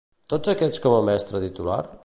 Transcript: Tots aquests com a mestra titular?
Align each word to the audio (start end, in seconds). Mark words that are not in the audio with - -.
Tots 0.33 0.51
aquests 0.53 0.81
com 0.85 0.95
a 0.95 1.03
mestra 1.11 1.43
titular? 1.47 1.81